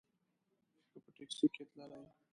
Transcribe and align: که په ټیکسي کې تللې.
که 0.91 0.97
په 1.03 1.09
ټیکسي 1.15 1.47
کې 1.53 1.63
تللې. 1.71 2.01